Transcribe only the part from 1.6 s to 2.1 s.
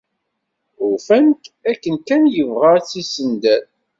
akken